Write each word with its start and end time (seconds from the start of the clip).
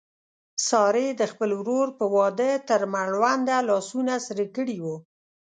سارې 0.67 1.07
د 1.19 1.21
خپل 1.31 1.49
ورور 1.59 1.87
په 1.99 2.05
واده 2.15 2.51
تر 2.69 2.81
مړونده 2.93 3.57
لاسونه 3.69 4.13
سره 4.27 4.43
کړي 4.55 4.77
و. 4.85 4.85